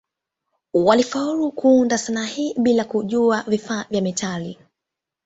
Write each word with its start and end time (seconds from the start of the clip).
Walifaulu 0.73 1.51
kuunda 1.51 1.97
sanaa 1.97 2.25
hii 2.25 2.53
bila 2.59 2.83
kujua 2.85 3.43
vifaa 3.47 3.85
vya 3.89 4.01
metali. 4.01 4.59